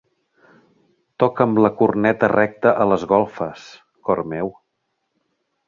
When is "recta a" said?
2.33-2.89